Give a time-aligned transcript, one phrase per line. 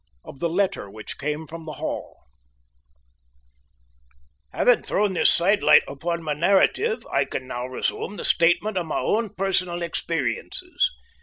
[0.25, 2.23] OF THE LETTER WHICH CAME FROM THE HALL
[4.51, 8.87] Having thrown this side light upon my narrative, I can now resume the statement of
[8.87, 10.89] my own personal experiences.